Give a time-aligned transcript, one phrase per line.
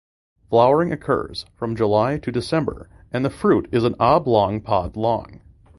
[0.49, 5.41] Flowering occurs from July to December and the fruit is an oblong pod long.